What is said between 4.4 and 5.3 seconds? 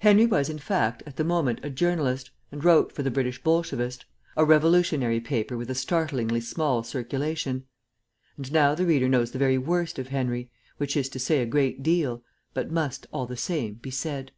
revolutionary